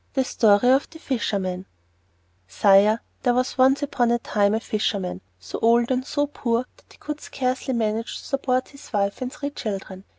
[0.15, 1.67] The Story of the Fisherman
[2.47, 6.93] Sire, there was once upon a time a fisherman so old and so poor that
[6.93, 10.05] he could scarcely manage to support his wife and three children.